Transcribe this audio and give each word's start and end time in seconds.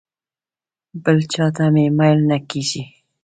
بل 1.03 1.17
چاته 1.33 1.65
مې 1.73 1.85
میل 1.97 2.19
نه 2.29 2.37
کېږي. 2.49 2.83